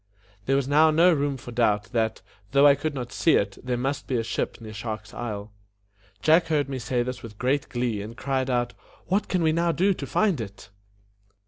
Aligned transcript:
There 0.47 0.55
was 0.55 0.67
now 0.67 0.89
no 0.89 1.13
room 1.13 1.37
for 1.37 1.51
doubt 1.51 1.91
that, 1.91 2.23
though 2.53 2.65
I 2.65 2.73
could 2.73 2.95
not 2.95 3.11
see 3.11 3.35
it, 3.35 3.59
there 3.63 3.77
must 3.77 4.07
be 4.07 4.17
a 4.17 4.23
ship 4.23 4.59
near 4.59 4.73
Shark's 4.73 5.13
Isle. 5.13 5.51
Jack 6.23 6.47
heard 6.47 6.67
me 6.67 6.79
say 6.79 7.03
this 7.03 7.21
with 7.21 7.37
great 7.37 7.69
glee, 7.69 8.01
and 8.01 8.17
cried 8.17 8.49
out, 8.49 8.73
"What 9.05 9.27
can 9.27 9.43
we 9.43 9.51
now 9.51 9.71
do 9.71 9.93
to 9.93 10.07
find 10.07 10.41
it?" 10.41 10.71